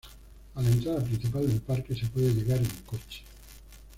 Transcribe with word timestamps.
A 0.55 0.63
la 0.63 0.69
entrada 0.71 0.99
principal 1.03 1.47
del 1.47 1.61
parque 1.61 1.93
se 1.93 2.07
puede 2.07 2.33
llegar 2.33 2.57
en 2.57 2.65
coche. 2.87 3.21